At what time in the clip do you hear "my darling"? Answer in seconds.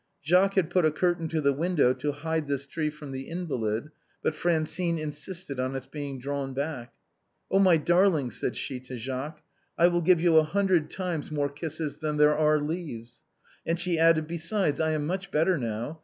7.59-8.31